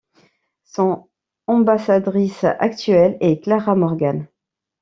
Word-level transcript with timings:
Son 0.63 1.07
ambassadrice 1.45 2.45
actuelle 2.47 3.17
est 3.21 3.39
Clara 3.43 3.75
Morgane. 3.75 4.27